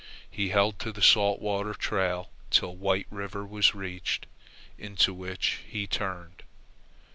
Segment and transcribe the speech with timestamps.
[0.31, 4.25] He held to the Salt Water trail till White River was reached,
[4.79, 6.41] into which he turned.